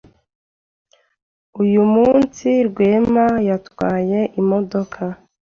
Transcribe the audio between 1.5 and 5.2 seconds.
Uyu munsi, Rwema yatwaye imodoka.